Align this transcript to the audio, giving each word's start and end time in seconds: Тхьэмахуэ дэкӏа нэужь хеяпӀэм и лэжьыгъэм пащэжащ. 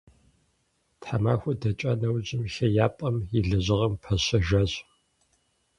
Тхьэмахуэ 1.01 1.53
дэкӏа 1.61 1.91
нэужь 1.99 2.31
хеяпӀэм 2.53 3.15
и 3.37 3.41
лэжьыгъэм 3.47 3.93
пащэжащ. 4.01 4.71